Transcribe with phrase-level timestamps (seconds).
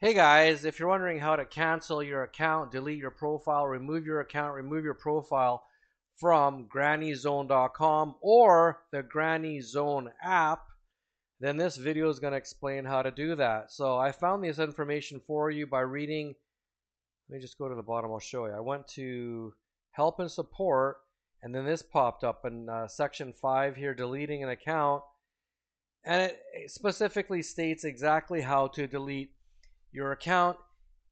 [0.00, 4.20] Hey guys, if you're wondering how to cancel your account, delete your profile, remove your
[4.20, 5.64] account, remove your profile
[6.20, 10.62] from grannyzone.com or the Granny Zone app,
[11.40, 13.72] then this video is going to explain how to do that.
[13.72, 16.32] So I found this information for you by reading,
[17.28, 18.52] let me just go to the bottom, I'll show you.
[18.52, 19.52] I went to
[19.90, 20.98] help and support,
[21.42, 25.02] and then this popped up in uh, section 5 here, deleting an account.
[26.04, 29.32] And it specifically states exactly how to delete
[29.98, 30.56] your account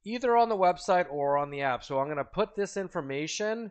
[0.05, 1.83] either on the website or on the app.
[1.83, 3.69] So I'm going to put this information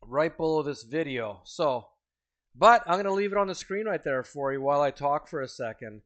[0.00, 1.42] right below this video.
[1.44, 1.86] So,
[2.56, 4.90] but I'm going to leave it on the screen right there for you while I
[4.90, 6.00] talk for a second.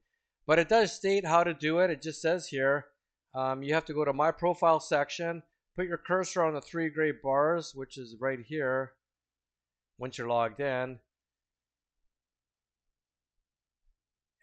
[0.49, 1.91] But it does state how to do it.
[1.91, 2.87] It just says here,
[3.33, 5.45] um, you have to go to my profile section,
[5.77, 8.93] put your cursor on the three gray bars, which is right here
[9.99, 10.99] once you're logged in.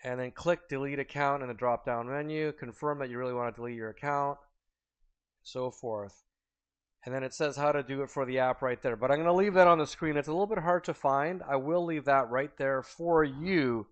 [0.03, 3.53] And then click delete account in the drop down menu confirm that you really want
[3.53, 4.37] to delete your account
[5.43, 6.23] so forth.
[7.05, 9.17] And then it says how to do it for the app right there but I'm
[9.17, 10.17] going to leave that on the screen.
[10.17, 11.41] It's a little bit hard to find.
[11.47, 13.87] I will leave that right there for you.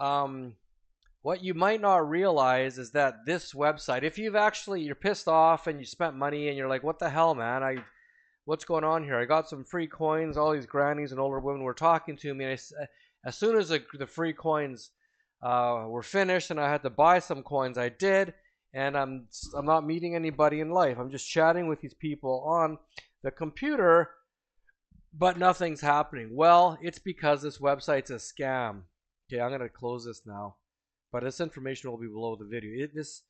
[0.00, 0.54] Um,
[1.22, 5.66] what you might not realize is that this website if you've actually you're pissed off
[5.66, 7.62] and you spent money and you're like what the hell man?
[7.62, 7.76] I
[8.44, 9.18] what's going on here?
[9.18, 12.44] I got some free coins all these grannies and older women were talking to me.
[12.44, 12.86] And I,
[13.26, 14.90] as soon as the, the free coins
[15.42, 17.78] uh, were finished and I had to buy some coins.
[17.78, 18.34] I did,
[18.72, 20.98] and I'm I'm not meeting anybody in life.
[20.98, 22.78] I'm just chatting with these people on
[23.22, 24.10] the computer,
[25.12, 26.30] but nothing's happening.
[26.32, 28.82] Well, it's because this website's a scam.
[29.28, 30.56] Okay, I'm gonna close this now,
[31.12, 32.84] but this information will be below the video.
[32.84, 33.22] It, this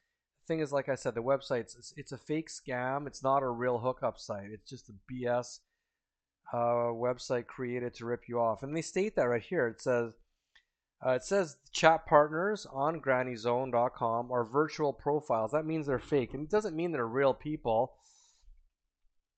[0.46, 3.06] thing is like I said, the website's it's, it's a fake scam.
[3.06, 4.50] It's not a real hookup site.
[4.52, 5.58] It's just a BS
[6.52, 9.66] uh, website created to rip you off, and they state that right here.
[9.66, 10.12] It says
[11.04, 15.52] uh, it says chat partners on grannyzone.com are virtual profiles.
[15.52, 16.32] That means they're fake.
[16.32, 17.94] And it doesn't mean they're real people.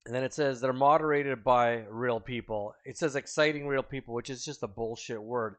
[0.07, 2.75] And then it says they're moderated by real people.
[2.85, 5.57] It says exciting real people, which is just a bullshit word.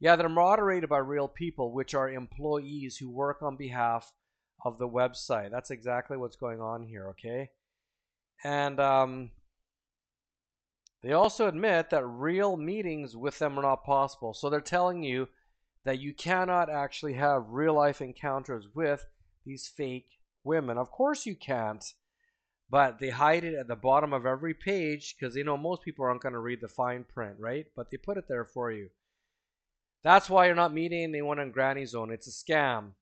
[0.00, 4.10] Yeah, they're moderated by real people, which are employees who work on behalf
[4.64, 5.50] of the website.
[5.50, 7.50] That's exactly what's going on here, okay?
[8.42, 9.30] And um,
[11.02, 14.34] they also admit that real meetings with them are not possible.
[14.34, 15.28] So they're telling you
[15.84, 19.04] that you cannot actually have real life encounters with
[19.44, 20.08] these fake
[20.44, 20.78] women.
[20.78, 21.84] Of course you can't.
[22.70, 26.06] But they hide it at the bottom of every page because they know most people
[26.06, 27.66] aren't going to read the fine print, right?
[27.76, 28.88] But they put it there for you.
[30.02, 32.10] That's why you're not meeting anyone in Granny Zone.
[32.10, 32.92] It's a scam.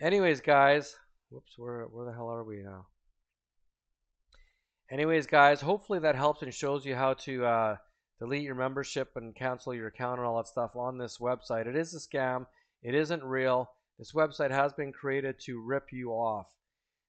[0.00, 0.96] Anyways, guys.
[1.30, 2.86] Whoops, where, where the hell are we now?
[4.90, 7.76] Anyways, guys, hopefully that helps and shows you how to uh,
[8.18, 11.66] delete your membership and cancel your account and all that stuff on this website.
[11.66, 12.46] It is a scam.
[12.82, 13.70] It isn't real.
[13.98, 16.46] This website has been created to rip you off.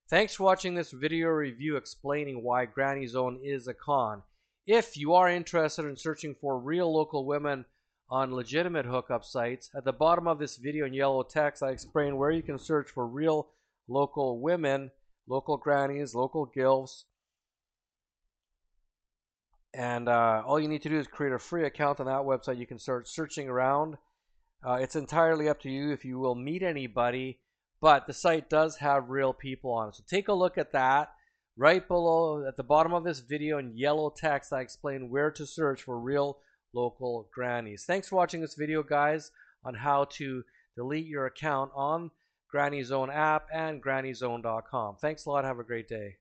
[0.09, 4.23] Thanks for watching this video review explaining why Granny Zone is a con.
[4.65, 7.65] If you are interested in searching for real local women
[8.09, 12.17] on legitimate hookup sites, at the bottom of this video in yellow text, I explain
[12.17, 13.49] where you can search for real
[13.87, 14.89] local women,
[15.27, 17.03] local grannies, local gilfs,
[19.73, 22.57] and uh, all you need to do is create a free account on that website.
[22.57, 23.97] You can start searching around.
[24.65, 27.39] Uh, it's entirely up to you if you will meet anybody,
[27.81, 29.95] but the site does have real people on it.
[29.95, 31.11] So take a look at that.
[31.55, 35.45] Right below, at the bottom of this video in yellow text, I explain where to
[35.45, 36.39] search for real
[36.73, 37.83] local grannies.
[37.85, 39.31] Thanks for watching this video, guys,
[39.65, 40.43] on how to
[40.75, 42.11] delete your account on
[42.49, 44.97] Granny Zone app and grannyzone.com.
[45.01, 45.43] Thanks a lot.
[45.43, 46.17] Have a great day.